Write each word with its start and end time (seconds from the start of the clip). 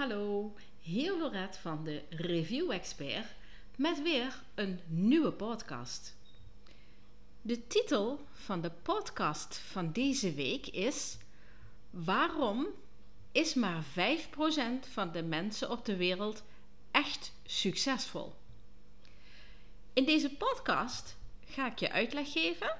hallo, 0.00 0.54
heel 0.82 1.18
Lorette 1.18 1.58
van 1.58 1.84
de 1.84 2.02
Review 2.10 2.70
Expert 2.70 3.26
met 3.76 4.02
weer 4.02 4.42
een 4.54 4.80
nieuwe 4.86 5.32
podcast. 5.32 6.16
De 7.42 7.66
titel 7.66 8.26
van 8.32 8.60
de 8.60 8.70
podcast 8.70 9.56
van 9.56 9.92
deze 9.92 10.34
week 10.34 10.66
is 10.66 11.16
Waarom 11.90 12.66
is 13.32 13.54
maar 13.54 13.84
5% 13.84 13.88
van 14.92 15.12
de 15.12 15.22
mensen 15.22 15.70
op 15.70 15.84
de 15.84 15.96
wereld 15.96 16.42
echt 16.90 17.32
succesvol? 17.46 18.34
In 19.92 20.04
deze 20.04 20.30
podcast 20.30 21.16
ga 21.44 21.70
ik 21.70 21.78
je 21.78 21.92
uitleg 21.92 22.32
geven 22.32 22.76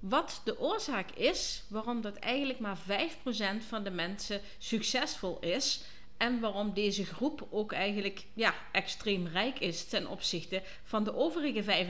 wat 0.00 0.40
de 0.44 0.58
oorzaak 0.58 1.10
is 1.10 1.62
waarom 1.68 2.00
dat 2.00 2.16
eigenlijk 2.16 2.58
maar 2.58 2.78
5% 2.78 3.64
van 3.68 3.84
de 3.84 3.90
mensen 3.90 4.40
succesvol 4.58 5.38
is 5.40 5.82
en 6.18 6.40
waarom 6.40 6.74
deze 6.74 7.04
groep 7.04 7.46
ook 7.50 7.72
eigenlijk 7.72 8.26
ja, 8.34 8.54
extreem 8.72 9.26
rijk 9.26 9.58
is 9.58 9.84
ten 9.84 10.06
opzichte 10.06 10.62
van 10.84 11.04
de 11.04 11.14
overige 11.14 11.86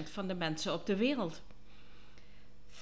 95% 0.00 0.10
van 0.12 0.26
de 0.26 0.34
mensen 0.34 0.72
op 0.72 0.86
de 0.86 0.96
wereld. 0.96 1.40
5% 2.72 2.74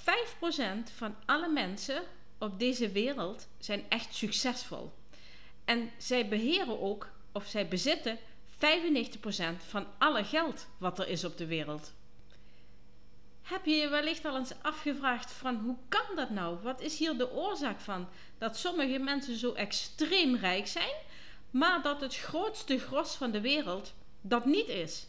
van 0.97 1.15
alle 1.27 1.49
mensen 1.49 2.03
op 2.39 2.59
deze 2.59 2.91
wereld 2.91 3.49
zijn 3.59 3.85
echt 3.89 4.15
succesvol. 4.15 4.93
En 5.65 5.91
zij 5.99 6.29
beheren 6.29 6.81
ook, 6.81 7.11
of 7.33 7.47
zij 7.47 7.69
bezitten 7.69 8.19
95% 8.19 8.59
van 9.57 9.87
alle 9.99 10.25
geld 10.25 10.67
wat 10.79 10.99
er 10.99 11.09
is 11.09 11.25
op 11.25 11.37
de 11.37 11.47
wereld. 11.47 11.93
Heb 13.51 13.65
je 13.65 13.75
je 13.75 13.89
wellicht 13.89 14.25
al 14.25 14.37
eens 14.37 14.53
afgevraagd 14.63 15.33
van 15.33 15.57
hoe 15.57 15.77
kan 15.89 16.17
dat 16.17 16.31
nou? 16.31 16.59
Wat 16.63 16.81
is 16.81 16.99
hier 16.99 17.17
de 17.17 17.33
oorzaak 17.33 17.81
van? 17.81 18.09
Dat 18.39 18.57
sommige 18.57 18.99
mensen 18.99 19.37
zo 19.37 19.53
extreem 19.53 20.37
rijk 20.37 20.67
zijn, 20.67 20.95
maar 21.51 21.83
dat 21.83 22.01
het 22.01 22.17
grootste 22.17 22.79
gros 22.79 23.15
van 23.15 23.31
de 23.31 23.41
wereld 23.41 23.95
dat 24.21 24.45
niet 24.45 24.69
is. 24.69 25.07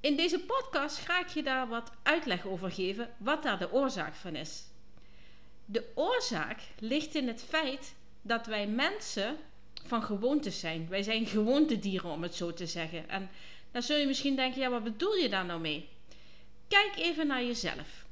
In 0.00 0.16
deze 0.16 0.40
podcast 0.40 0.98
ga 0.98 1.20
ik 1.20 1.28
je 1.28 1.42
daar 1.42 1.68
wat 1.68 1.90
uitleg 2.02 2.46
over 2.46 2.70
geven 2.70 3.14
wat 3.18 3.42
daar 3.42 3.58
de 3.58 3.72
oorzaak 3.72 4.14
van 4.14 4.34
is. 4.34 4.62
De 5.64 5.92
oorzaak 5.94 6.60
ligt 6.78 7.14
in 7.14 7.26
het 7.28 7.42
feit 7.48 7.94
dat 8.22 8.46
wij 8.46 8.66
mensen 8.66 9.36
van 9.86 10.02
gewoontes 10.02 10.60
zijn. 10.60 10.88
Wij 10.88 11.02
zijn 11.02 11.26
gewoontedieren 11.26 12.10
om 12.10 12.22
het 12.22 12.34
zo 12.34 12.52
te 12.52 12.66
zeggen. 12.66 13.08
En 13.08 13.30
dan 13.70 13.82
zul 13.82 13.96
je 13.96 14.06
misschien 14.06 14.36
denken, 14.36 14.60
ja, 14.60 14.70
wat 14.70 14.84
bedoel 14.84 15.14
je 15.14 15.28
daar 15.28 15.44
nou 15.44 15.60
mee? 15.60 15.91
Kijk 16.72 16.96
even 16.96 17.26
naar 17.26 17.44
jezelf. 17.44 18.04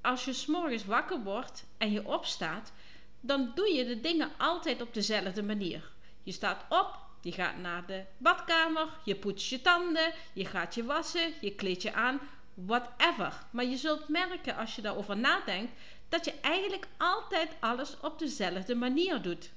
Als 0.00 0.24
je 0.24 0.32
s'morgens 0.32 0.84
wakker 0.84 1.22
wordt 1.22 1.64
en 1.78 1.92
je 1.92 2.06
opstaat, 2.06 2.72
dan 3.20 3.52
doe 3.54 3.68
je 3.68 3.84
de 3.84 4.00
dingen 4.00 4.30
altijd 4.38 4.82
op 4.82 4.94
dezelfde 4.94 5.42
manier. 5.42 5.90
Je 6.22 6.32
staat 6.32 6.64
op, 6.68 6.98
je 7.20 7.32
gaat 7.32 7.56
naar 7.56 7.86
de 7.86 8.04
badkamer, 8.16 8.88
je 9.04 9.16
poetst 9.16 9.48
je 9.48 9.62
tanden, 9.62 10.12
je 10.32 10.44
gaat 10.44 10.74
je 10.74 10.84
wassen, 10.84 11.32
je 11.40 11.54
kleedt 11.54 11.82
je 11.82 11.92
aan, 11.92 12.20
whatever. 12.54 13.42
Maar 13.50 13.64
je 13.64 13.76
zult 13.76 14.08
merken 14.08 14.56
als 14.56 14.76
je 14.76 14.82
daarover 14.82 15.16
nadenkt 15.16 15.72
dat 16.08 16.24
je 16.24 16.34
eigenlijk 16.40 16.86
altijd 16.96 17.50
alles 17.60 18.00
op 18.00 18.18
dezelfde 18.18 18.74
manier 18.74 19.22
doet. 19.22 19.50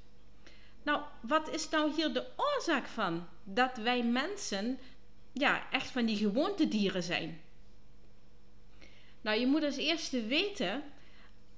Nou, 0.83 1.01
wat 1.21 1.49
is 1.49 1.69
nou 1.69 1.93
hier 1.95 2.13
de 2.13 2.25
oorzaak 2.35 2.87
van 2.87 3.27
dat 3.43 3.77
wij 3.77 4.03
mensen 4.03 4.79
ja, 5.33 5.69
echt 5.71 5.87
van 5.87 6.05
die 6.05 6.17
gewoontedieren 6.17 7.03
zijn? 7.03 7.43
Nou, 9.25 9.39
je 9.39 9.47
moet 9.47 9.63
als 9.63 9.77
eerste 9.77 10.25
weten, 10.25 10.83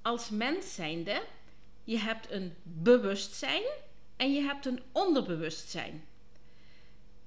als 0.02 0.30
mens 0.30 0.74
zijnde, 0.74 1.22
je 1.84 1.98
hebt 1.98 2.30
een 2.30 2.54
bewustzijn 2.62 3.62
en 4.16 4.32
je 4.32 4.40
hebt 4.40 4.66
een 4.66 4.82
onderbewustzijn. 4.92 6.04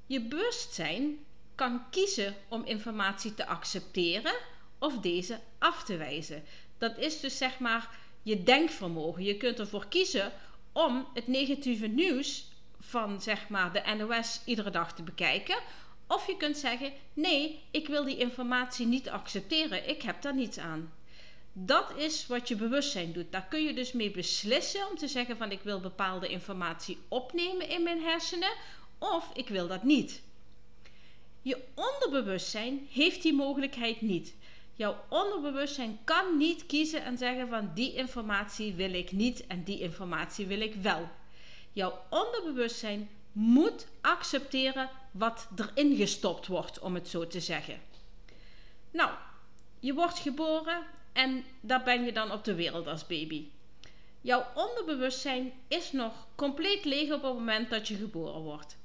Je 0.05 0.21
bewustzijn 0.21 1.17
kan 1.55 1.89
kiezen 1.89 2.35
om 2.47 2.65
informatie 2.65 3.33
te 3.33 3.45
accepteren 3.45 4.33
of 4.79 4.97
deze 4.97 5.39
af 5.57 5.83
te 5.83 5.97
wijzen. 5.97 6.43
Dat 6.77 6.97
is 6.97 7.19
dus 7.19 7.37
zeg 7.37 7.59
maar 7.59 7.97
je 8.21 8.43
denkvermogen. 8.43 9.23
Je 9.23 9.37
kunt 9.37 9.59
ervoor 9.59 9.87
kiezen 9.87 10.31
om 10.71 11.07
het 11.13 11.27
negatieve 11.27 11.87
nieuws 11.87 12.51
van 12.79 13.21
zeg 13.21 13.49
maar 13.49 13.73
de 13.73 13.95
NOS 13.95 14.41
iedere 14.45 14.69
dag 14.69 14.93
te 14.93 15.03
bekijken 15.03 15.57
of 16.11 16.27
je 16.27 16.37
kunt 16.37 16.57
zeggen: 16.57 16.91
nee, 17.13 17.59
ik 17.71 17.87
wil 17.87 18.03
die 18.03 18.17
informatie 18.17 18.85
niet 18.85 19.09
accepteren, 19.09 19.89
ik 19.89 20.01
heb 20.01 20.21
daar 20.21 20.35
niets 20.35 20.57
aan. 20.57 20.93
Dat 21.53 21.93
is 21.95 22.27
wat 22.27 22.47
je 22.47 22.55
bewustzijn 22.55 23.11
doet. 23.11 23.31
Daar 23.31 23.45
kun 23.49 23.63
je 23.63 23.73
dus 23.73 23.91
mee 23.91 24.11
beslissen 24.11 24.89
om 24.89 24.97
te 24.97 25.07
zeggen 25.07 25.37
van 25.37 25.51
ik 25.51 25.61
wil 25.61 25.79
bepaalde 25.79 26.27
informatie 26.27 26.97
opnemen 27.07 27.69
in 27.69 27.83
mijn 27.83 28.01
hersenen 28.01 28.53
of 28.97 29.29
ik 29.33 29.49
wil 29.49 29.67
dat 29.67 29.83
niet. 29.83 30.21
Je 31.41 31.57
onderbewustzijn 31.75 32.87
heeft 32.91 33.21
die 33.21 33.33
mogelijkheid 33.33 34.01
niet. 34.01 34.33
Jouw 34.75 35.03
onderbewustzijn 35.09 35.99
kan 36.03 36.37
niet 36.37 36.65
kiezen 36.65 37.03
en 37.03 37.17
zeggen 37.17 37.47
van 37.47 37.71
die 37.73 37.93
informatie 37.93 38.73
wil 38.73 38.93
ik 38.93 39.11
niet 39.11 39.47
en 39.47 39.63
die 39.63 39.79
informatie 39.79 40.45
wil 40.45 40.61
ik 40.61 40.75
wel. 40.75 41.09
Jouw 41.71 42.01
onderbewustzijn 42.09 43.09
moet 43.31 43.87
accepteren 44.01 44.89
wat 45.11 45.47
erin 45.55 45.95
gestopt 45.95 46.47
wordt, 46.47 46.79
om 46.79 46.95
het 46.95 47.07
zo 47.07 47.27
te 47.27 47.39
zeggen. 47.39 47.79
Nou, 48.91 49.11
je 49.79 49.93
wordt 49.93 50.19
geboren 50.19 50.83
en 51.13 51.43
daar 51.61 51.83
ben 51.83 52.03
je 52.03 52.11
dan 52.11 52.31
op 52.31 52.43
de 52.43 52.55
wereld 52.55 52.87
als 52.87 53.07
baby. 53.07 53.47
Jouw 54.21 54.45
onderbewustzijn 54.55 55.51
is 55.67 55.91
nog 55.91 56.27
compleet 56.35 56.85
leeg 56.85 57.11
op 57.11 57.21
het 57.21 57.33
moment 57.33 57.69
dat 57.69 57.87
je 57.87 57.95
geboren 57.95 58.41
wordt. 58.41 58.77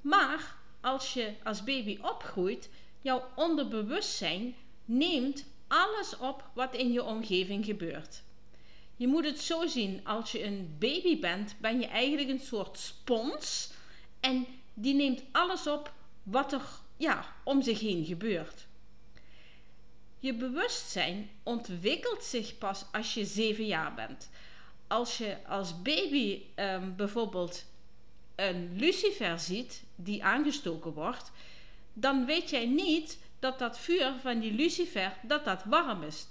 Maar 0.00 0.56
als 0.80 1.14
je 1.14 1.32
als 1.44 1.64
baby 1.64 1.98
opgroeit, 2.02 2.70
jouw 3.00 3.28
onderbewustzijn 3.34 4.54
neemt 4.84 5.44
alles 5.66 6.16
op 6.16 6.44
wat 6.52 6.74
in 6.74 6.92
je 6.92 7.04
omgeving 7.04 7.64
gebeurt. 7.64 8.22
Je 8.96 9.08
moet 9.08 9.24
het 9.24 9.40
zo 9.40 9.66
zien, 9.66 10.06
als 10.06 10.32
je 10.32 10.44
een 10.44 10.76
baby 10.78 11.20
bent, 11.20 11.56
ben 11.60 11.80
je 11.80 11.86
eigenlijk 11.86 12.28
een 12.28 12.40
soort 12.40 12.78
spons 12.78 13.70
en 14.20 14.46
die 14.80 14.94
neemt 14.94 15.22
alles 15.32 15.66
op 15.66 15.92
wat 16.22 16.52
er 16.52 16.62
ja, 16.96 17.24
om 17.44 17.62
zich 17.62 17.80
heen 17.80 18.04
gebeurt. 18.04 18.66
Je 20.18 20.34
bewustzijn 20.34 21.30
ontwikkelt 21.42 22.24
zich 22.24 22.58
pas 22.58 22.84
als 22.92 23.14
je 23.14 23.24
zeven 23.24 23.66
jaar 23.66 23.94
bent. 23.94 24.30
Als 24.86 25.18
je 25.18 25.36
als 25.46 25.82
baby 25.82 26.42
um, 26.56 26.96
bijvoorbeeld 26.96 27.64
een 28.34 28.76
lucifer 28.76 29.38
ziet 29.38 29.82
die 29.94 30.24
aangestoken 30.24 30.92
wordt, 30.92 31.32
dan 31.92 32.24
weet 32.24 32.50
jij 32.50 32.66
niet 32.66 33.18
dat 33.38 33.58
dat 33.58 33.78
vuur 33.78 34.14
van 34.20 34.38
die 34.38 34.52
lucifer 34.52 35.16
dat 35.22 35.44
dat 35.44 35.64
warm 35.64 36.02
is. 36.02 36.26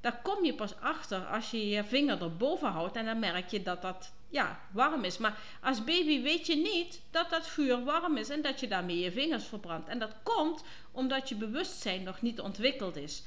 Daar 0.00 0.20
kom 0.22 0.44
je 0.44 0.54
pas 0.54 0.80
achter 0.80 1.26
als 1.26 1.50
je 1.50 1.68
je 1.68 1.84
vinger 1.84 2.22
erboven 2.22 2.68
houdt 2.68 2.96
en 2.96 3.04
dan 3.04 3.18
merk 3.18 3.50
je 3.50 3.62
dat 3.62 3.82
dat 3.82 4.12
ja, 4.34 4.60
warm 4.72 5.04
is. 5.04 5.18
Maar 5.18 5.38
als 5.62 5.84
baby 5.84 6.22
weet 6.22 6.46
je 6.46 6.56
niet 6.56 7.00
dat 7.10 7.30
dat 7.30 7.46
vuur 7.46 7.84
warm 7.84 8.16
is 8.16 8.28
en 8.28 8.42
dat 8.42 8.60
je 8.60 8.68
daarmee 8.68 8.98
je 8.98 9.12
vingers 9.12 9.44
verbrandt. 9.44 9.88
En 9.88 9.98
dat 9.98 10.14
komt 10.22 10.64
omdat 10.92 11.28
je 11.28 11.34
bewustzijn 11.34 12.02
nog 12.02 12.22
niet 12.22 12.40
ontwikkeld 12.40 12.96
is. 12.96 13.22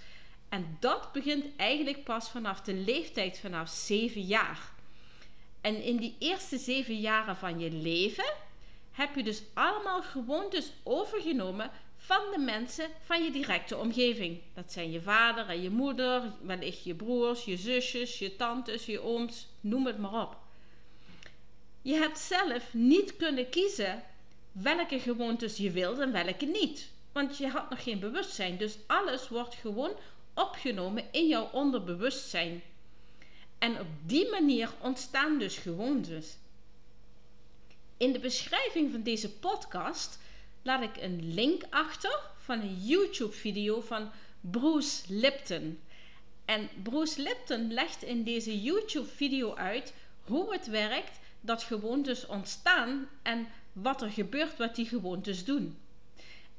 En 0.49 0.77
dat 0.79 1.11
begint 1.11 1.45
eigenlijk 1.55 2.03
pas 2.03 2.29
vanaf 2.29 2.61
de 2.61 2.73
leeftijd 2.73 3.39
vanaf 3.39 3.69
7 3.69 4.21
jaar. 4.21 4.59
En 5.61 5.83
in 5.83 5.97
die 5.97 6.15
eerste 6.19 6.57
7 6.57 6.99
jaren 6.99 7.35
van 7.35 7.59
je 7.59 7.71
leven 7.71 8.33
heb 8.91 9.15
je 9.15 9.23
dus 9.23 9.41
allemaal 9.53 10.01
gewoontes 10.01 10.71
overgenomen 10.83 11.71
van 11.97 12.21
de 12.31 12.39
mensen 12.39 12.89
van 13.05 13.23
je 13.23 13.31
directe 13.31 13.77
omgeving. 13.77 14.41
Dat 14.53 14.71
zijn 14.71 14.91
je 14.91 15.01
vader 15.01 15.49
en 15.49 15.61
je 15.61 15.69
moeder, 15.69 16.33
wellicht 16.41 16.83
je 16.83 16.95
broers, 16.95 17.45
je 17.45 17.57
zusjes, 17.57 18.19
je 18.19 18.35
tantes, 18.35 18.85
je 18.85 18.99
ooms, 18.99 19.47
noem 19.61 19.85
het 19.85 19.97
maar 19.97 20.21
op. 20.21 20.45
Je 21.87 21.93
hebt 21.93 22.19
zelf 22.19 22.73
niet 22.73 23.15
kunnen 23.15 23.49
kiezen 23.49 24.03
welke 24.51 24.99
gewoontes 24.99 25.57
je 25.57 25.71
wilt 25.71 25.99
en 25.99 26.11
welke 26.11 26.45
niet. 26.45 26.89
Want 27.11 27.37
je 27.37 27.47
had 27.47 27.69
nog 27.69 27.83
geen 27.83 27.99
bewustzijn. 27.99 28.57
Dus 28.57 28.77
alles 28.87 29.29
wordt 29.29 29.55
gewoon 29.55 29.91
opgenomen 30.33 31.03
in 31.11 31.27
jouw 31.27 31.49
onderbewustzijn. 31.51 32.61
En 33.57 33.79
op 33.79 33.87
die 34.05 34.29
manier 34.29 34.69
ontstaan 34.81 35.39
dus 35.39 35.57
gewoontes. 35.57 36.37
In 37.97 38.11
de 38.11 38.19
beschrijving 38.19 38.91
van 38.91 39.03
deze 39.03 39.31
podcast 39.31 40.19
laat 40.61 40.83
ik 40.83 40.97
een 40.97 41.33
link 41.33 41.63
achter 41.69 42.19
van 42.37 42.59
een 42.59 42.75
YouTube-video 42.83 43.81
van 43.81 44.11
Bruce 44.41 45.03
Lipton. 45.07 45.79
En 46.45 46.69
Bruce 46.83 47.21
Lipton 47.21 47.73
legt 47.73 48.03
in 48.03 48.23
deze 48.23 48.61
YouTube-video 48.61 49.55
uit 49.55 49.93
hoe 50.21 50.53
het 50.53 50.67
werkt 50.67 51.19
dat 51.41 51.63
gewoontes 51.63 52.25
ontstaan 52.25 53.09
en 53.21 53.47
wat 53.73 54.01
er 54.01 54.11
gebeurt 54.11 54.57
wat 54.57 54.75
die 54.75 54.85
gewoontes 54.85 55.45
doen. 55.45 55.77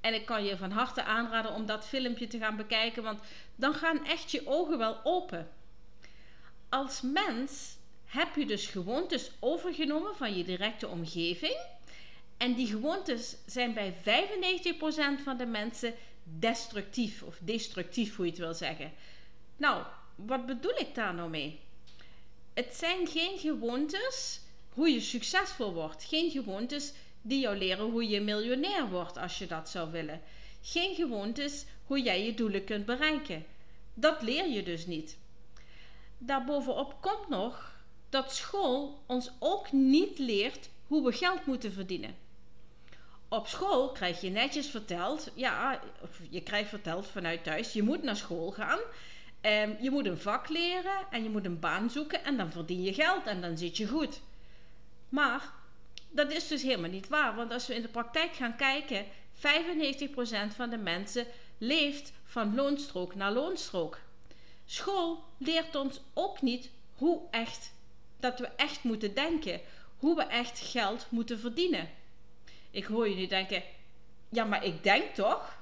En 0.00 0.14
ik 0.14 0.26
kan 0.26 0.44
je 0.44 0.56
van 0.56 0.70
harte 0.70 1.02
aanraden 1.02 1.54
om 1.54 1.66
dat 1.66 1.86
filmpje 1.86 2.26
te 2.26 2.38
gaan 2.38 2.56
bekijken, 2.56 3.02
want 3.02 3.20
dan 3.56 3.74
gaan 3.74 4.06
echt 4.06 4.30
je 4.30 4.46
ogen 4.46 4.78
wel 4.78 5.00
open. 5.04 5.48
Als 6.68 7.00
mens 7.00 7.76
heb 8.04 8.36
je 8.36 8.46
dus 8.46 8.66
gewoontes 8.66 9.30
overgenomen 9.40 10.16
van 10.16 10.36
je 10.36 10.44
directe 10.44 10.88
omgeving. 10.88 11.56
En 12.36 12.54
die 12.54 12.66
gewoontes 12.66 13.36
zijn 13.46 13.74
bij 13.74 13.94
95% 13.94 15.22
van 15.22 15.36
de 15.36 15.46
mensen 15.46 15.94
destructief 16.22 17.22
of 17.22 17.38
destructief, 17.40 18.16
hoe 18.16 18.24
je 18.24 18.30
het 18.30 18.40
wil 18.40 18.54
zeggen. 18.54 18.92
Nou, 19.56 19.84
wat 20.14 20.46
bedoel 20.46 20.78
ik 20.78 20.94
daar 20.94 21.14
nou 21.14 21.30
mee? 21.30 21.60
Het 22.54 22.74
zijn 22.74 23.06
geen 23.06 23.38
gewoontes 23.38 24.40
hoe 24.78 24.90
je 24.90 25.00
succesvol 25.00 25.72
wordt. 25.72 26.04
Geen 26.04 26.30
gewoontes 26.30 26.92
die 27.22 27.40
jou 27.40 27.56
leren 27.56 27.90
hoe 27.90 28.08
je 28.08 28.20
miljonair 28.20 28.88
wordt 28.88 29.16
als 29.16 29.38
je 29.38 29.46
dat 29.46 29.68
zou 29.68 29.90
willen. 29.90 30.20
Geen 30.62 30.94
gewoontes 30.94 31.64
hoe 31.84 32.02
jij 32.02 32.24
je 32.24 32.34
doelen 32.34 32.64
kunt 32.64 32.86
bereiken. 32.86 33.44
Dat 33.94 34.22
leer 34.22 34.48
je 34.48 34.62
dus 34.62 34.86
niet. 34.86 35.18
Daarbovenop 36.18 36.96
komt 37.00 37.28
nog 37.28 37.72
dat 38.08 38.34
school 38.34 39.02
ons 39.06 39.30
ook 39.38 39.72
niet 39.72 40.18
leert 40.18 40.68
hoe 40.86 41.04
we 41.04 41.12
geld 41.12 41.46
moeten 41.46 41.72
verdienen. 41.72 42.16
Op 43.28 43.46
school 43.46 43.92
krijg 43.92 44.20
je 44.20 44.30
netjes 44.30 44.66
verteld, 44.66 45.30
ja, 45.34 45.80
je 46.30 46.42
krijgt 46.42 46.68
verteld 46.68 47.06
vanuit 47.06 47.44
thuis, 47.44 47.72
je 47.72 47.82
moet 47.82 48.02
naar 48.02 48.16
school 48.16 48.50
gaan. 48.50 48.78
Um, 49.42 49.76
je 49.80 49.90
moet 49.90 50.06
een 50.06 50.18
vak 50.18 50.48
leren 50.48 51.06
en 51.10 51.22
je 51.22 51.30
moet 51.30 51.44
een 51.44 51.60
baan 51.60 51.90
zoeken 51.90 52.24
en 52.24 52.36
dan 52.36 52.52
verdien 52.52 52.82
je 52.82 52.94
geld 52.94 53.26
en 53.26 53.40
dan 53.40 53.58
zit 53.58 53.76
je 53.76 53.86
goed. 53.86 54.20
Maar 55.08 55.52
dat 56.10 56.32
is 56.32 56.48
dus 56.48 56.62
helemaal 56.62 56.90
niet 56.90 57.08
waar, 57.08 57.34
want 57.34 57.52
als 57.52 57.66
we 57.66 57.74
in 57.74 57.82
de 57.82 57.88
praktijk 57.88 58.32
gaan 58.32 58.56
kijken, 58.56 59.04
95% 59.04 59.08
van 60.54 60.70
de 60.70 60.76
mensen 60.76 61.26
leeft 61.58 62.12
van 62.24 62.54
loonstrook 62.54 63.14
naar 63.14 63.32
loonstrook. 63.32 63.98
School 64.66 65.24
leert 65.38 65.74
ons 65.74 66.00
ook 66.14 66.42
niet 66.42 66.70
hoe 66.94 67.20
echt, 67.30 67.72
dat 68.20 68.38
we 68.38 68.46
echt 68.46 68.82
moeten 68.82 69.14
denken, 69.14 69.60
hoe 69.98 70.16
we 70.16 70.22
echt 70.22 70.58
geld 70.58 71.06
moeten 71.10 71.38
verdienen. 71.38 71.90
Ik 72.70 72.84
hoor 72.84 73.08
nu 73.08 73.26
denken, 73.26 73.62
ja 74.28 74.44
maar 74.44 74.64
ik 74.64 74.82
denk 74.82 75.14
toch? 75.14 75.58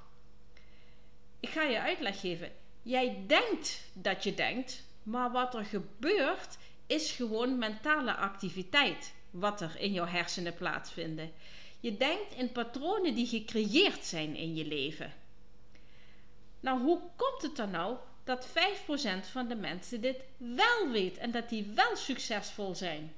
Ik 1.41 1.49
ga 1.49 1.63
je 1.63 1.81
uitleg 1.81 2.21
geven. 2.21 2.53
Jij 2.83 3.25
denkt 3.27 3.83
dat 3.93 4.25
je 4.25 4.35
denkt, 4.35 4.85
maar 5.03 5.33
wat 5.33 5.55
er 5.55 5.65
gebeurt 5.65 6.59
is 6.87 7.11
gewoon 7.11 7.59
mentale 7.59 8.15
activiteit 8.15 9.15
wat 9.31 9.61
er 9.61 9.77
in 9.79 9.93
jouw 9.93 10.07
hersenen 10.07 10.55
plaatsvinden. 10.55 11.33
Je 11.81 11.97
denkt 11.97 12.35
in 12.35 12.53
patronen 12.53 13.15
die 13.15 13.27
gecreëerd 13.27 14.05
zijn 14.05 14.37
in 14.37 14.55
je 14.55 14.65
leven. 14.65 15.13
Nou, 16.61 16.81
hoe 16.81 17.01
komt 17.17 17.43
het 17.43 17.57
dan 17.57 17.71
nou 17.71 17.97
dat 18.25 18.49
5% 18.49 18.51
van 19.31 19.49
de 19.49 19.55
mensen 19.55 20.01
dit 20.01 20.17
wel 20.37 20.91
weet 20.91 21.17
en 21.19 21.31
dat 21.31 21.49
die 21.49 21.73
wel 21.75 21.97
succesvol 21.97 22.75
zijn? 22.75 23.15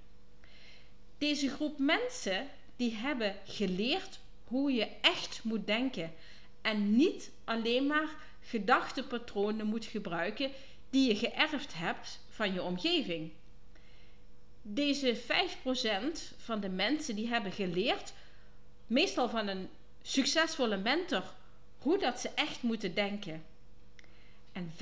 Deze 1.18 1.50
groep 1.50 1.78
mensen 1.78 2.46
die 2.76 2.94
hebben 2.94 3.36
geleerd 3.44 4.18
hoe 4.44 4.72
je 4.72 4.88
echt 5.00 5.44
moet 5.44 5.66
denken 5.66 6.12
en 6.62 6.96
niet 6.96 7.30
alleen 7.44 7.86
maar 7.86 8.08
gedachtepatronen 8.40 9.66
moet 9.66 9.84
gebruiken 9.84 10.50
die 10.90 11.08
je 11.08 11.16
geërfd 11.16 11.74
hebt 11.74 12.20
van 12.28 12.52
je 12.52 12.62
omgeving. 12.62 13.32
Deze 14.70 15.16
5% 15.16 16.36
van 16.36 16.60
de 16.60 16.68
mensen 16.68 17.16
die 17.16 17.28
hebben 17.28 17.52
geleerd, 17.52 18.12
meestal 18.86 19.28
van 19.28 19.48
een 19.48 19.68
succesvolle 20.02 20.76
mentor, 20.76 21.34
hoe 21.78 21.98
dat 21.98 22.20
ze 22.20 22.30
echt 22.34 22.62
moeten 22.62 22.94
denken. 22.94 23.44
En 24.52 24.72
95% 24.72 24.76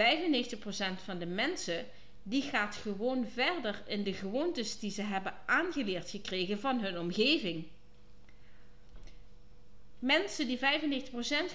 van 1.04 1.18
de 1.18 1.26
mensen 1.26 1.86
die 2.22 2.42
gaat 2.42 2.74
gewoon 2.74 3.26
verder 3.26 3.82
in 3.86 4.02
de 4.02 4.12
gewoontes 4.12 4.78
die 4.78 4.90
ze 4.90 5.02
hebben 5.02 5.34
aangeleerd 5.46 6.10
gekregen 6.10 6.60
van 6.60 6.80
hun 6.80 6.98
omgeving. 6.98 7.66
Mensen 9.98 10.46
die 10.46 10.58
95% 10.58 10.60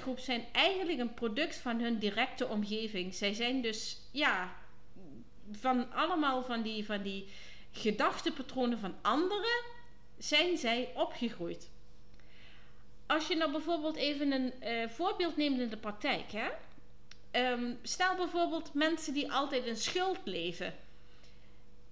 groep 0.01 0.19
zijn 0.19 0.45
eigenlijk 0.51 1.00
een 1.00 1.13
product 1.13 1.56
van 1.56 1.80
hun 1.80 2.00
directe 2.00 2.48
omgeving. 2.48 3.13
Zij 3.13 3.34
zijn 3.34 3.62
dus 3.62 3.98
ja, 4.12 4.56
van 5.51 5.92
allemaal 5.92 6.44
van 6.44 6.62
die, 6.62 6.86
van 6.86 7.01
die 7.01 7.27
gedachtepatronen 7.72 8.80
van 8.80 8.96
anderen 9.02 9.64
zijn 10.18 10.58
zij 10.58 10.92
opgegroeid. 10.96 11.70
Als 13.06 13.28
je 13.28 13.36
nou 13.36 13.52
bijvoorbeeld 13.52 13.96
even 13.96 14.32
een 14.32 14.54
uh, 14.64 14.90
voorbeeld 14.90 15.38
neemt 15.38 15.60
in 15.60 15.70
de 15.70 15.78
praktijk. 15.78 16.32
Hè? 16.32 16.50
Um, 17.32 17.80
stel 17.82 18.16
bijvoorbeeld 18.16 18.74
mensen 18.74 19.14
die 19.14 19.32
altijd 19.32 19.66
in 19.66 19.78
schuld 19.78 20.20
leven. 20.24 20.74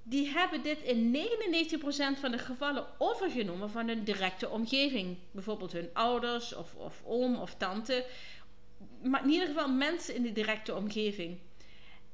Die 0.04 0.28
hebben 0.28 0.64
dit 0.64 0.82
in 0.82 1.16
99% 1.16 2.20
van 2.20 2.32
de 2.32 2.38
gevallen 2.38 2.88
overgenomen 2.98 3.70
van 3.70 3.88
hun 3.88 4.04
directe 4.04 4.50
omgeving. 4.50 5.18
Bijvoorbeeld 5.32 5.72
hun 5.72 5.90
ouders 5.94 6.56
of, 6.56 6.76
of 6.76 7.02
oom 7.06 7.36
of 7.36 7.56
tante. 7.56 8.06
Maar 9.04 9.24
in 9.24 9.30
ieder 9.30 9.48
geval 9.48 9.70
mensen 9.70 10.16
in 10.16 10.24
de 10.24 10.32
directe 10.32 10.76
omgeving. 10.76 11.40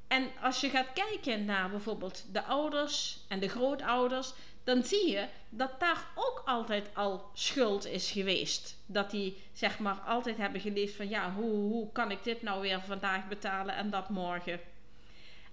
En 0.06 0.30
als 0.42 0.60
je 0.60 0.70
gaat 0.70 0.92
kijken 0.92 1.44
naar 1.44 1.70
bijvoorbeeld 1.70 2.24
de 2.32 2.42
ouders 2.42 3.18
en 3.28 3.40
de 3.40 3.48
grootouders, 3.48 4.32
dan 4.64 4.82
zie 4.84 5.10
je 5.10 5.26
dat 5.48 5.80
daar 5.80 6.04
ook 6.14 6.42
altijd 6.44 6.88
al 6.94 7.30
schuld 7.34 7.84
is 7.84 8.10
geweest. 8.10 8.76
Dat 8.86 9.10
die 9.10 9.42
zeg 9.52 9.78
maar 9.78 9.94
altijd 9.94 10.36
hebben 10.36 10.60
geleefd 10.60 10.96
van 10.96 11.08
ja, 11.08 11.32
hoe, 11.32 11.50
hoe 11.50 11.92
kan 11.92 12.10
ik 12.10 12.24
dit 12.24 12.42
nou 12.42 12.60
weer 12.60 12.80
vandaag 12.80 13.28
betalen 13.28 13.74
en 13.74 13.90
dat 13.90 14.08
morgen. 14.08 14.60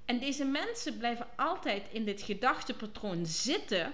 En 0.06 0.20
deze 0.20 0.46
mensen 0.46 0.98
blijven 0.98 1.28
altijd 1.36 1.88
in 1.92 2.06
dit 2.06 2.22
gedachtepatroon 2.22 3.26
zitten, 3.26 3.94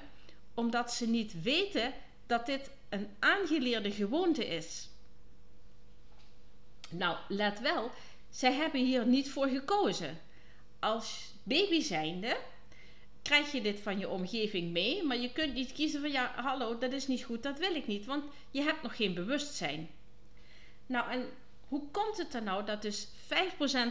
omdat 0.53 0.93
ze 0.93 1.07
niet 1.07 1.41
weten 1.41 1.93
dat 2.27 2.45
dit 2.45 2.71
een 2.89 3.09
aangeleerde 3.19 3.91
gewoonte 3.91 4.47
is. 4.47 4.89
Nou, 6.89 7.17
let 7.27 7.59
wel, 7.59 7.91
zij 8.29 8.53
hebben 8.53 8.85
hier 8.85 9.05
niet 9.05 9.31
voor 9.31 9.47
gekozen 9.47 10.19
als 10.79 11.33
baby 11.43 11.81
zijnde 11.81 12.37
krijg 13.21 13.51
je 13.51 13.61
dit 13.61 13.79
van 13.79 13.99
je 13.99 14.09
omgeving 14.09 14.71
mee, 14.71 15.03
maar 15.03 15.17
je 15.17 15.31
kunt 15.31 15.53
niet 15.53 15.71
kiezen 15.71 16.01
van 16.01 16.11
ja, 16.11 16.33
hallo, 16.35 16.77
dat 16.77 16.91
is 16.91 17.07
niet 17.07 17.23
goed, 17.23 17.43
dat 17.43 17.59
wil 17.59 17.75
ik 17.75 17.87
niet, 17.87 18.05
want 18.05 18.23
je 18.51 18.61
hebt 18.61 18.81
nog 18.81 18.95
geen 18.95 19.13
bewustzijn. 19.13 19.89
Nou, 20.85 21.11
en 21.11 21.29
hoe 21.67 21.81
komt 21.91 22.17
het 22.17 22.31
dan 22.31 22.43
nou 22.43 22.65
dat 22.65 22.81
dus 22.81 23.07
5% 23.07 23.07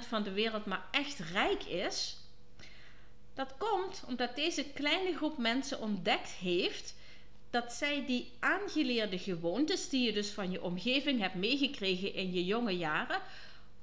van 0.09 0.23
de 0.23 0.33
wereld 0.33 0.67
maar 0.67 0.85
echt 0.91 1.19
rijk 1.19 1.65
is? 1.65 2.17
Dat 3.35 3.55
komt 3.59 4.05
omdat 4.07 4.37
deze 4.37 4.65
kleine 4.65 5.17
groep 5.17 5.39
mensen 5.39 5.81
ontdekt 5.81 6.31
heeft 6.31 6.95
dat 7.51 7.73
zij 7.73 8.07
die 8.07 8.33
aangeleerde 8.39 9.19
gewoontes 9.19 9.89
die 9.89 10.05
je 10.05 10.13
dus 10.13 10.31
van 10.31 10.51
je 10.51 10.63
omgeving 10.63 11.21
hebt 11.21 11.35
meegekregen 11.35 12.15
in 12.15 12.33
je 12.33 12.45
jonge 12.45 12.77
jaren, 12.77 13.21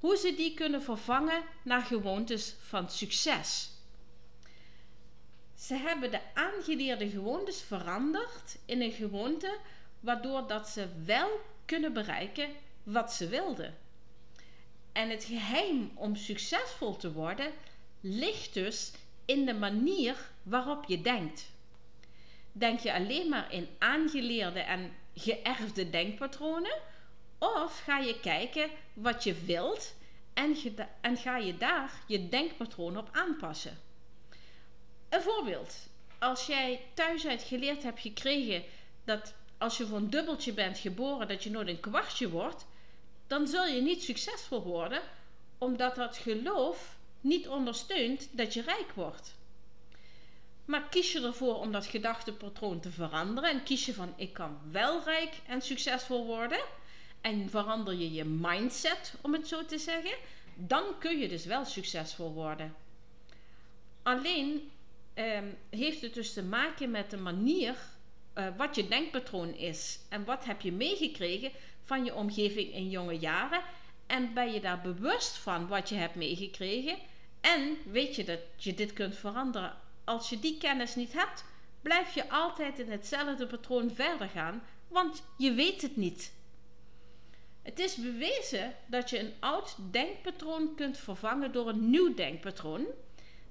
hoe 0.06 0.18
ze 0.18 0.36
die 0.36 0.54
kunnen 0.54 0.84
vervangen 0.84 1.44
naar 1.64 1.82
gewoontes 1.82 2.56
van 2.60 2.90
succes. 2.90 3.70
Ze 5.56 5.76
hebben 5.76 6.12
de 6.12 6.20
aangeleerde 6.34 7.10
gewoontes 7.10 7.62
veranderd 7.62 8.58
in 8.66 8.82
een 8.82 8.92
gewoonte 8.92 9.58
waardoor 10.00 10.48
dat 10.48 10.70
ze 10.70 10.88
wel 11.06 11.30
kunnen 11.66 11.94
bereiken 11.94 12.50
wat 12.84 13.14
ze 13.14 13.28
wilden. 13.28 13.78
En 14.92 15.10
het 15.10 15.24
geheim 15.24 15.92
om 15.96 16.16
succesvol 16.16 16.98
te 16.98 17.12
worden 17.12 17.52
ligt 18.02 18.54
dus 18.54 18.92
in 19.26 19.46
de 19.46 19.54
manier 19.54 20.32
waarop 20.44 20.86
je 20.86 21.02
denkt. 21.02 21.52
Denk 22.52 22.80
je 22.80 22.94
alleen 22.94 23.30
maar 23.30 23.54
in 23.54 23.68
aangeleerde 23.80 24.60
en 24.60 24.96
geërfde 25.16 25.90
denkpatronen? 25.90 26.82
Of 27.38 27.80
ga 27.80 27.98
je 27.98 28.20
kijken 28.20 28.70
wat 28.94 29.24
je 29.24 29.34
wilt 29.34 29.96
en, 30.34 30.58
en 31.02 31.18
ga 31.18 31.38
je 31.38 31.58
daar 31.58 31.92
je 32.08 32.30
denkpatroon 32.30 32.98
op 32.98 33.10
aanpassen. 33.12 33.78
Een 35.10 35.22
voorbeeld. 35.22 35.76
Als 36.20 36.46
jij 36.46 36.82
thuis 36.94 37.28
uit 37.28 37.44
geleerd 37.44 37.84
hebt 37.84 38.00
gekregen 38.00 38.64
dat 39.04 39.34
als 39.58 39.78
je 39.78 39.86
voor 39.86 39.98
een 39.98 40.10
dubbeltje 40.10 40.54
bent 40.54 40.78
geboren, 40.78 41.28
dat 41.28 41.44
je 41.44 41.50
nooit 41.50 41.68
een 41.68 41.80
kwartje 41.80 42.30
wordt, 42.30 42.66
dan 43.28 43.48
zul 43.48 43.66
je 43.66 43.82
niet 43.82 44.04
succesvol 44.04 44.64
worden, 44.64 45.02
omdat 45.58 45.96
dat 45.96 46.18
geloof 46.18 46.98
niet 47.22 47.48
ondersteunt 47.48 48.28
dat 48.32 48.54
je 48.54 48.62
rijk 48.62 48.92
wordt. 48.94 49.36
Maar 50.66 50.90
kies 50.90 51.12
je 51.12 51.22
ervoor 51.22 51.56
om 51.56 51.72
dat 51.72 51.86
gedachtepatroon 51.86 52.80
te 52.80 52.92
veranderen 52.92 53.50
en 53.50 53.64
kies 53.64 53.86
je 53.86 53.94
van 53.94 54.14
ik 54.16 54.34
kan 54.34 54.60
wel 54.72 55.04
rijk 55.04 55.34
en 55.48 55.62
succesvol 55.62 56.26
worden, 56.26 56.64
en 57.26 57.50
verander 57.50 57.94
je 57.94 58.14
je 58.14 58.26
mindset, 58.26 59.14
om 59.22 59.34
het 59.34 59.48
zo 59.48 59.66
te 59.66 59.78
zeggen, 59.78 60.16
dan 60.56 60.84
kun 61.00 61.18
je 61.20 61.28
dus 61.28 61.46
wel 61.46 61.66
succesvol 61.66 62.34
worden. 62.34 62.76
Alleen 64.04 64.72
ehm, 65.14 65.46
heeft 65.70 66.02
het 66.02 66.14
dus 66.14 66.34
te 66.34 66.44
maken 66.44 66.92
met 66.92 67.10
de 67.10 67.18
manier 67.18 67.76
uh, 68.36 68.48
wat 68.58 68.76
je 68.76 68.88
denkpatroon 68.88 69.56
is 69.56 70.00
en 70.10 70.26
wat 70.26 70.46
heb 70.46 70.62
je 70.62 70.72
meegekregen 70.72 71.52
van 71.84 72.06
je 72.06 72.16
omgeving 72.16 72.74
in 72.74 72.90
jonge 72.90 73.20
jaren 73.20 73.62
en 74.08 74.34
ben 74.34 74.52
je 74.52 74.60
daar 74.60 74.82
bewust 74.82 75.38
van 75.38 75.68
wat 75.68 75.90
je 75.90 75.96
hebt 75.96 76.16
meegekregen 76.16 76.98
en 77.42 77.78
weet 77.92 78.16
je 78.16 78.24
dat 78.24 78.40
je 78.56 78.74
dit 78.74 78.94
kunt 78.94 79.16
veranderen. 79.16 79.74
Als 80.04 80.30
je 80.30 80.40
die 80.40 80.58
kennis 80.58 80.96
niet 80.96 81.14
hebt, 81.14 81.46
blijf 81.82 82.14
je 82.14 82.30
altijd 82.30 82.80
in 82.80 82.92
hetzelfde 82.92 83.48
patroon 83.48 83.92
verder 83.92 84.30
gaan, 84.30 84.64
want 84.88 85.24
je 85.38 85.54
weet 85.54 85.82
het 85.82 85.96
niet. 85.96 86.34
Het 87.66 87.80
is 87.80 87.96
bewezen 87.96 88.76
dat 88.86 89.10
je 89.10 89.20
een 89.20 89.34
oud 89.40 89.76
denkpatroon 89.92 90.76
kunt 90.76 90.98
vervangen 90.98 91.52
door 91.52 91.70
een 91.70 91.90
nieuw 91.90 92.14
denkpatroon 92.14 92.86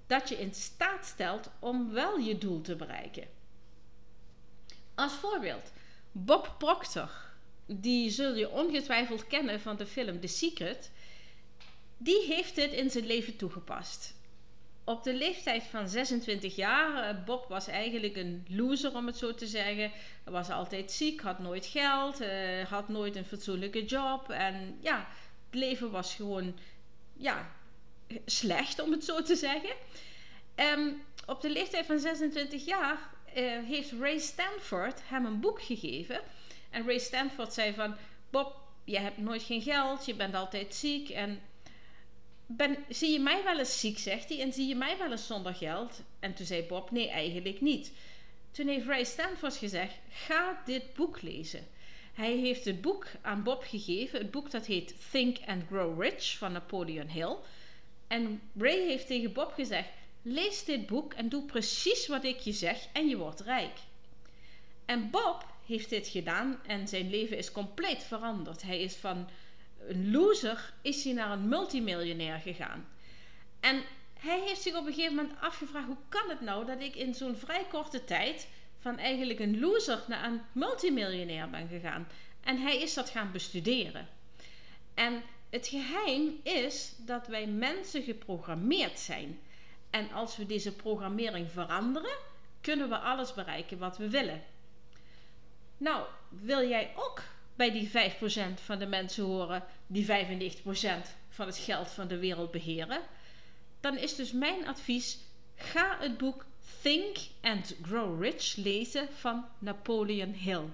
dat 0.07 0.29
je 0.29 0.35
in 0.41 0.55
staat 0.55 1.07
stelt 1.07 1.51
om 1.59 1.93
wel 1.93 2.19
je 2.19 2.39
doel 2.39 2.61
te 2.61 2.77
bereiken. 2.77 3.27
Als 4.95 5.13
voorbeeld, 5.13 5.73
Bob 6.13 6.55
Proctor, 6.59 7.11
die 7.67 8.11
zul 8.11 8.35
je 8.35 8.51
ongetwijfeld 8.51 9.27
kennen 9.27 9.61
van 9.61 9.77
de 9.77 9.87
film 9.87 10.21
The 10.21 10.27
Secret, 10.27 10.91
die 11.97 12.23
heeft 12.27 12.55
dit 12.55 12.73
in 12.73 12.91
zijn 12.91 13.07
leven 13.07 13.37
toegepast. 13.37 14.15
Op 14.85 15.03
de 15.03 15.15
leeftijd 15.15 15.63
van 15.63 15.89
26 15.89 16.57
jaar, 16.57 17.09
eh, 17.09 17.25
Bob 17.25 17.49
was 17.49 17.67
eigenlijk 17.67 18.17
een 18.17 18.47
loser 18.49 18.95
om 18.95 19.07
het 19.07 19.17
zo 19.17 19.35
te 19.35 19.47
zeggen. 19.47 19.91
Hij 20.25 20.33
was 20.33 20.51
altijd 20.51 20.93
ziek, 20.93 21.21
had 21.21 21.39
nooit 21.39 21.67
geld, 21.67 22.21
eh, 22.21 22.65
had 22.65 22.89
nooit 22.89 23.17
een 23.17 23.25
fatsoenlijke 23.25 23.85
job. 23.85 24.31
En 24.31 24.79
ja, 24.81 25.09
het 25.51 25.61
leven 25.61 25.91
was 25.91 26.15
gewoon 26.15 26.59
ja, 27.17 27.51
slecht 28.27 28.83
om 28.83 28.91
het 28.91 29.05
zo 29.05 29.23
te 29.23 29.37
zeggen. 29.37 29.75
Um, 30.57 31.03
op 31.27 31.41
de 31.41 31.51
leeftijd 31.51 31.87
van 31.87 31.99
26 31.99 32.65
jaar 32.65 32.99
uh, 33.37 33.59
heeft 33.67 33.93
Ray 34.01 34.19
Stanford 34.19 35.01
hem 35.05 35.25
een 35.25 35.41
boek 35.41 35.63
gegeven. 35.63 36.21
En 36.71 36.87
Ray 36.87 36.99
Stanford 36.99 37.53
zei 37.53 37.75
van... 37.75 37.95
Bob, 38.31 38.57
je 38.85 38.99
hebt 38.99 39.19
nooit 39.19 39.43
geen 39.43 39.63
geld, 39.63 40.07
je 40.07 40.15
bent 40.15 40.35
altijd 40.35 40.75
ziek. 40.75 41.09
En 41.09 41.41
ben, 42.57 42.77
zie 42.89 43.13
je 43.13 43.21
mij 43.21 43.45
wel 43.45 43.59
eens 43.59 43.81
ziek, 43.81 43.99
zegt 43.99 44.29
hij. 44.29 44.41
En 44.41 44.53
zie 44.53 44.67
je 44.67 44.75
mij 44.75 44.99
wel 44.99 45.11
eens 45.11 45.27
zonder 45.27 45.55
geld? 45.55 46.03
En 46.21 46.35
toen 46.35 46.47
zei 46.47 46.63
Bob, 46.63 46.91
nee, 46.91 47.09
eigenlijk 47.09 47.61
niet. 47.61 47.93
Toen 48.51 48.69
heeft 48.69 48.87
Ray 48.87 49.05
Stanford 49.05 49.57
gezegd, 49.57 49.95
ga 50.11 50.63
dit 50.65 50.95
boek 50.95 51.23
lezen. 51.23 51.67
Hij 52.15 52.37
heeft 52.37 52.65
het 52.65 52.81
boek 52.81 53.07
aan 53.23 53.43
Bob 53.43 53.63
gegeven. 53.63 54.19
Het 54.19 54.31
boek 54.31 54.51
dat 54.51 54.67
heet 54.67 54.95
Think 55.11 55.37
and 55.47 55.63
Grow 55.67 56.03
Rich 56.03 56.39
van 56.39 56.53
Napoleon 56.53 57.09
Hill. 57.09 57.37
En 58.07 58.41
Ray 58.59 58.87
heeft 58.87 59.07
tegen 59.07 59.33
Bob 59.33 59.53
gezegd, 59.53 59.89
lees 60.23 60.65
dit 60.65 60.87
boek 60.87 61.13
en 61.13 61.29
doe 61.29 61.43
precies 61.43 62.07
wat 62.07 62.25
ik 62.25 62.39
je 62.39 62.53
zeg 62.53 62.87
en 62.93 63.09
je 63.09 63.17
wordt 63.17 63.41
rijk. 63.41 63.79
En 64.85 65.11
Bob 65.11 65.47
heeft 65.67 65.91
dit 65.91 66.09
gedaan 66.09 66.61
en 66.67 66.89
zijn 66.89 67.11
leven 67.11 67.37
is 67.37 67.53
compleet 67.53 68.03
veranderd. 68.03 68.63
Hij 68.63 68.81
is 68.81 68.95
van 68.95 69.29
loser 69.89 70.73
is 70.83 71.05
hij 71.05 71.13
naar 71.13 71.31
een 71.31 71.49
multimiljonair 71.49 72.39
gegaan. 72.39 72.89
En 73.61 73.83
hij 74.19 74.41
heeft 74.41 74.63
zich 74.63 74.75
op 74.75 74.87
een 74.87 74.93
gegeven 74.93 75.15
moment 75.15 75.41
afgevraagd: 75.41 75.87
hoe 75.87 75.97
kan 76.09 76.29
het 76.29 76.41
nou 76.41 76.67
dat 76.67 76.81
ik 76.81 76.95
in 76.95 77.15
zo'n 77.15 77.37
vrij 77.37 77.67
korte 77.71 78.05
tijd 78.05 78.49
van 78.79 78.99
eigenlijk 78.99 79.41
een 79.41 79.61
loser 79.61 80.05
naar 80.09 80.25
een 80.25 80.41
multimiljonair 80.53 81.51
ben 81.51 81.69
gegaan? 81.69 82.09
En 82.41 82.59
hij 82.59 82.83
is 82.83 82.95
dat 82.95 83.11
gaan 83.11 83.33
bestuderen. 83.33 84.09
En 84.95 85.23
het 85.51 85.67
geheim 85.67 86.41
is 86.43 86.95
dat 86.99 87.27
wij 87.27 87.47
mensen 87.47 88.03
geprogrammeerd 88.03 88.99
zijn. 88.99 89.41
En 89.91 90.13
als 90.13 90.37
we 90.37 90.47
deze 90.47 90.73
programmering 90.73 91.51
veranderen, 91.51 92.17
kunnen 92.61 92.89
we 92.89 92.99
alles 92.99 93.35
bereiken 93.35 93.79
wat 93.79 93.97
we 93.97 94.11
willen. 94.11 94.43
Nou, 95.77 96.07
wil 96.29 96.69
jij 96.69 96.93
ook 96.97 97.23
bij 97.55 97.71
die 97.71 97.91
5% 97.91 97.93
van 98.65 98.79
de 98.79 98.87
mensen 98.87 99.25
horen 99.25 99.65
die 99.87 100.07
95% 100.07 100.09
van 101.29 101.47
het 101.47 101.59
geld 101.59 101.89
van 101.89 102.09
de 102.09 102.19
wereld 102.19 102.51
beheren? 102.51 103.01
Dan 103.81 103.97
is 103.97 104.15
dus 104.15 104.33
mijn 104.33 104.67
advies: 104.67 105.19
ga 105.57 105.97
het 106.01 106.19
boek 106.19 106.45
Think 106.83 107.17
and 107.41 107.77
Grow 107.83 108.23
Rich 108.23 108.57
lezen 108.57 109.09
van 109.13 109.45
Napoleon 109.59 110.33
Hill. 110.33 110.65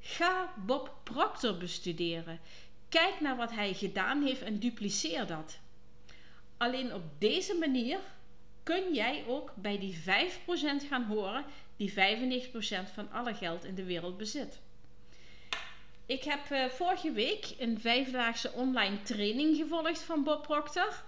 Ga 0.00 0.52
Bob 0.66 0.94
Proctor 1.02 1.56
bestuderen. 1.56 2.40
Kijk 2.88 3.20
naar 3.20 3.36
wat 3.36 3.52
hij 3.52 3.74
gedaan 3.74 4.22
heeft 4.22 4.42
en 4.42 4.58
dupliceer 4.58 5.26
dat. 5.26 5.58
Alleen 6.56 6.94
op 6.94 7.02
deze 7.18 7.54
manier 7.54 7.98
kun 8.62 8.94
jij 8.94 9.24
ook 9.26 9.52
bij 9.56 9.78
die 9.78 9.98
5% 10.02 10.02
gaan 10.88 11.04
horen 11.04 11.44
die 11.76 11.92
95% 11.92 11.94
van 12.94 13.10
alle 13.12 13.34
geld 13.34 13.64
in 13.64 13.74
de 13.74 13.84
wereld 13.84 14.16
bezit. 14.16 14.60
Ik 16.10 16.24
heb 16.24 16.50
uh, 16.52 16.64
vorige 16.64 17.12
week 17.12 17.54
een 17.58 17.80
vijfdaagse 17.80 18.52
online 18.52 19.02
training 19.02 19.56
gevolgd 19.56 20.02
van 20.02 20.24
Bob 20.24 20.42
Proctor. 20.42 21.02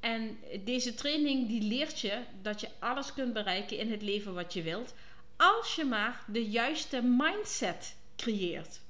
En 0.00 0.38
deze 0.64 0.94
training 0.94 1.48
die 1.48 1.62
leert 1.62 2.00
je 2.00 2.18
dat 2.42 2.60
je 2.60 2.68
alles 2.78 3.12
kunt 3.12 3.32
bereiken 3.32 3.78
in 3.78 3.90
het 3.90 4.02
leven 4.02 4.34
wat 4.34 4.52
je 4.52 4.62
wilt, 4.62 4.94
als 5.36 5.74
je 5.74 5.84
maar 5.84 6.24
de 6.26 6.44
juiste 6.50 7.02
mindset 7.02 7.96
creëert. 8.16 8.80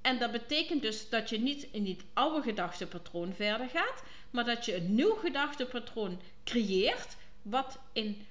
En 0.00 0.18
dat 0.18 0.32
betekent 0.32 0.82
dus 0.82 1.08
dat 1.08 1.28
je 1.28 1.38
niet 1.38 1.68
in 1.70 1.84
dit 1.84 2.02
oude 2.12 2.42
gedachtepatroon 2.42 3.34
verder 3.34 3.68
gaat, 3.68 4.02
maar 4.30 4.44
dat 4.44 4.64
je 4.64 4.76
een 4.76 4.94
nieuw 4.94 5.14
gedachtepatroon 5.14 6.20
creëert 6.44 7.16
wat 7.42 7.78
in 7.92 8.26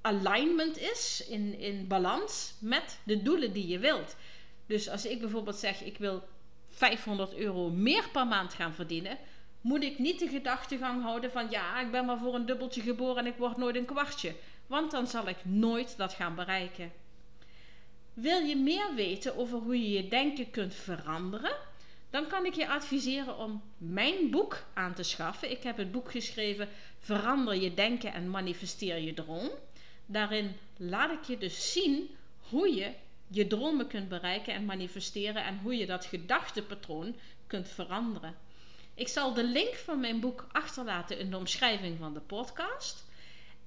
alignment 0.00 0.78
is, 0.78 1.24
in, 1.28 1.58
in 1.58 1.86
balans 1.86 2.54
met 2.60 2.98
de 3.04 3.22
doelen 3.22 3.52
die 3.52 3.66
je 3.66 3.78
wilt. 3.78 4.16
Dus 4.66 4.88
als 4.88 5.06
ik 5.06 5.20
bijvoorbeeld 5.20 5.56
zeg, 5.56 5.82
ik 5.82 5.98
wil 5.98 6.22
500 6.68 7.34
euro 7.34 7.70
meer 7.70 8.08
per 8.12 8.26
maand 8.26 8.54
gaan 8.54 8.74
verdienen, 8.74 9.18
moet 9.60 9.82
ik 9.82 9.98
niet 9.98 10.18
de 10.18 10.28
gedachtegang 10.28 11.02
houden 11.02 11.30
van 11.30 11.50
ja, 11.50 11.80
ik 11.80 11.90
ben 11.90 12.04
maar 12.04 12.18
voor 12.18 12.34
een 12.34 12.46
dubbeltje 12.46 12.80
geboren 12.80 13.16
en 13.16 13.26
ik 13.26 13.36
word 13.36 13.56
nooit 13.56 13.76
een 13.76 13.84
kwartje. 13.84 14.34
Want 14.66 14.90
dan 14.90 15.06
zal 15.06 15.28
ik 15.28 15.44
nooit 15.44 15.96
dat 15.96 16.12
gaan 16.12 16.34
bereiken. 16.34 16.92
Wil 18.14 18.38
je 18.38 18.56
meer 18.56 18.94
weten 18.94 19.36
over 19.36 19.58
hoe 19.58 19.82
je 19.82 19.90
je 19.90 20.08
denken 20.08 20.50
kunt 20.50 20.74
veranderen? 20.74 21.56
Dan 22.10 22.26
kan 22.26 22.46
ik 22.46 22.54
je 22.54 22.68
adviseren 22.68 23.38
om 23.38 23.62
mijn 23.78 24.30
boek 24.30 24.64
aan 24.74 24.94
te 24.94 25.02
schaffen. 25.02 25.50
Ik 25.50 25.62
heb 25.62 25.76
het 25.76 25.92
boek 25.92 26.10
geschreven 26.10 26.68
Verander 26.98 27.54
je 27.54 27.74
denken 27.74 28.12
en 28.12 28.30
manifesteer 28.30 28.98
je 28.98 29.14
droom. 29.14 29.50
Daarin 30.06 30.56
laat 30.76 31.10
ik 31.10 31.22
je 31.22 31.38
dus 31.38 31.72
zien 31.72 32.10
hoe 32.50 32.74
je 32.74 32.92
je 33.28 33.46
dromen 33.46 33.86
kunt 33.86 34.08
bereiken 34.08 34.54
en 34.54 34.64
manifesteren 34.64 35.44
en 35.44 35.58
hoe 35.62 35.76
je 35.76 35.86
dat 35.86 36.04
gedachtepatroon 36.04 37.16
kunt 37.46 37.68
veranderen. 37.68 38.36
Ik 38.94 39.08
zal 39.08 39.34
de 39.34 39.44
link 39.44 39.74
van 39.74 40.00
mijn 40.00 40.20
boek 40.20 40.46
achterlaten 40.52 41.18
in 41.18 41.30
de 41.30 41.36
omschrijving 41.36 41.98
van 41.98 42.14
de 42.14 42.20
podcast. 42.20 43.04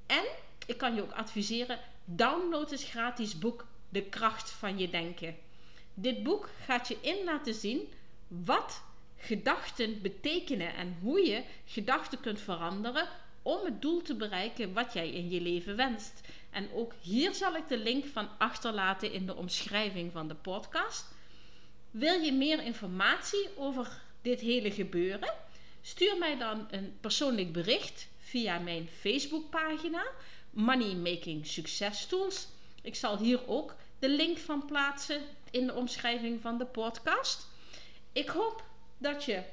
En 0.06 0.24
ik 0.66 0.78
kan 0.78 0.96
je 0.96 1.02
ook 1.02 1.12
adviseren: 1.12 1.80
download 2.06 2.70
het 2.70 2.84
gratis 2.84 3.40
boek 3.40 3.66
De 3.90 4.04
kracht 4.04 4.52
van 4.52 4.78
je 4.78 4.90
denken. 4.90 5.36
Dit 5.94 6.24
boek 6.24 6.50
gaat 6.66 6.88
je 6.88 6.98
in 7.02 7.24
laten 7.24 7.54
zien 7.54 7.94
wat 8.28 8.84
gedachten 9.18 10.02
betekenen 10.02 10.76
en 10.76 10.98
hoe 11.02 11.26
je 11.26 11.44
gedachten 11.66 12.20
kunt 12.20 12.42
veranderen 12.42 13.08
om 13.42 13.66
het 13.66 13.82
doel 13.82 14.02
te 14.02 14.16
bereiken 14.16 14.74
wat 14.74 14.94
jij 14.94 15.10
in 15.10 15.30
je 15.30 15.42
leven 15.42 15.76
wenst. 15.76 16.22
En 16.58 16.70
ook 16.74 16.94
hier 17.02 17.34
zal 17.34 17.56
ik 17.56 17.68
de 17.68 17.78
link 17.78 18.06
van 18.06 18.30
achterlaten 18.38 19.12
in 19.12 19.26
de 19.26 19.36
omschrijving 19.36 20.12
van 20.12 20.28
de 20.28 20.36
podcast. 20.36 21.06
Wil 21.92 22.20
je 22.20 22.34
meer 22.34 22.64
informatie 22.64 23.50
over 23.56 24.02
dit 24.22 24.40
hele 24.40 24.72
gebeuren? 24.72 25.34
Stuur 25.82 26.18
mij 26.18 26.38
dan 26.38 26.68
een 26.72 26.98
persoonlijk 27.02 27.52
bericht 27.52 28.08
via 28.20 28.60
mijn 28.60 28.88
Facebookpagina 29.00 30.04
Money 30.50 30.96
Making 30.96 31.48
Success 31.48 32.08
Tools. 32.08 32.48
Ik 32.82 32.96
zal 32.96 33.18
hier 33.18 33.48
ook 33.48 33.76
de 34.00 34.10
link 34.10 34.38
van 34.38 34.66
plaatsen 34.66 35.22
in 35.52 35.68
de 35.68 35.74
omschrijving 35.74 36.42
van 36.42 36.58
de 36.58 36.66
podcast. 36.66 37.48
Ik 38.12 38.28
hoop 38.28 38.64
dat 38.98 39.24
je 39.24 39.44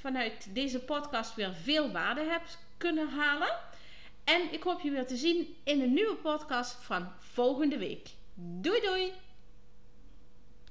vanuit 0.00 0.54
deze 0.54 0.78
podcast 0.78 1.34
weer 1.34 1.54
veel 1.54 1.92
waarde 1.92 2.24
hebt 2.24 2.58
kunnen 2.76 3.08
halen. 3.08 3.69
En 4.30 4.52
ik 4.52 4.62
hoop 4.62 4.80
je 4.80 4.90
weer 4.90 5.06
te 5.06 5.16
zien 5.16 5.56
in 5.64 5.80
een 5.80 5.92
nieuwe 5.92 6.16
podcast 6.16 6.76
van 6.84 7.08
volgende 7.18 7.78
week. 7.78 8.08
Doei 8.34 8.80
doei! 8.80 9.12